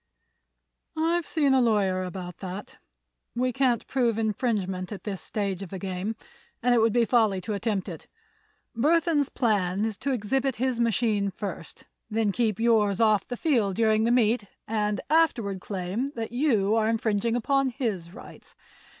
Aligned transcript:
"I've 0.97 1.27
seen 1.27 1.53
a 1.53 1.61
lawyer 1.61 2.01
about 2.03 2.37
that. 2.37 2.79
We 3.35 3.53
can't 3.53 3.85
prove 3.85 4.17
infringement 4.17 4.91
at 4.91 5.03
this 5.03 5.21
stage 5.21 5.61
of 5.61 5.69
the 5.69 5.77
game 5.77 6.15
and 6.63 6.73
it 6.73 6.79
would 6.79 6.91
be 6.91 7.05
folly 7.05 7.39
to 7.41 7.53
attempt 7.53 7.87
it. 7.87 8.07
Burthon's 8.75 9.29
plan 9.29 9.85
is 9.85 9.97
to 9.97 10.11
exhibit 10.11 10.55
his 10.55 10.79
machine 10.79 11.29
first, 11.29 11.85
then 12.09 12.31
keep 12.31 12.59
yours 12.59 12.99
off 12.99 13.27
the 13.27 13.37
field 13.37 13.75
during 13.75 14.05
the 14.05 14.11
meet 14.11 14.45
and 14.67 15.01
afterward 15.11 15.61
claim 15.61 16.13
that 16.15 16.31
you 16.31 16.75
are 16.75 16.89
infringing 16.89 17.35
upon 17.35 17.69
his 17.69 18.11
rights. 18.11 18.55